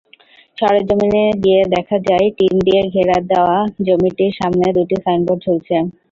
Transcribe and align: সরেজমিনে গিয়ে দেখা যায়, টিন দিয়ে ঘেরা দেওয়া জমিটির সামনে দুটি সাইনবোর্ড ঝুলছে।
সরেজমিনে 0.57 1.23
গিয়ে 1.43 1.61
দেখা 1.75 1.97
যায়, 2.07 2.27
টিন 2.37 2.53
দিয়ে 2.65 2.81
ঘেরা 2.93 3.17
দেওয়া 3.31 3.57
জমিটির 3.85 4.33
সামনে 4.39 4.65
দুটি 4.77 4.95
সাইনবোর্ড 5.05 5.39
ঝুলছে। 5.45 5.75